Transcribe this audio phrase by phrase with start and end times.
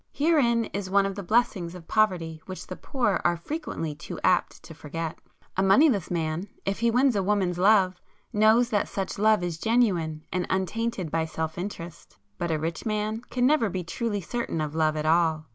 [0.13, 4.63] Herein is one of the blessings of poverty which the poor are frequently too apt
[4.63, 5.19] to forget.
[5.55, 8.01] A moneyless man if he wins a woman's love
[8.33, 13.21] knows that such love is genuine and untainted by self interest; but a rich man
[13.29, 15.45] can never be truly certain of love at all.